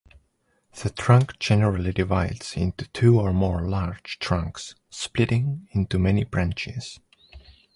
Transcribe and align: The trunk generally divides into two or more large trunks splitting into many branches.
The 0.81 0.89
trunk 0.89 1.37
generally 1.37 1.93
divides 1.93 2.57
into 2.57 2.87
two 2.87 3.19
or 3.19 3.31
more 3.33 3.61
large 3.69 4.17
trunks 4.17 4.73
splitting 4.89 5.67
into 5.73 5.99
many 5.99 6.23
branches. 6.23 6.99